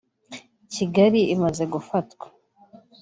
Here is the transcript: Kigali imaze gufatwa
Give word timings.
Kigali 0.73 1.21
imaze 1.35 1.63
gufatwa 1.73 2.25